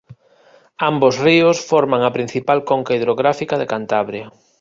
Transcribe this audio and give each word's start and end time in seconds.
Ambos 0.89 1.15
ríos 1.25 1.63
forman 1.69 2.01
a 2.03 2.11
principal 2.17 2.59
conca 2.69 2.95
hidrográfica 2.95 3.55
de 3.61 3.67
Cantabria. 3.73 4.27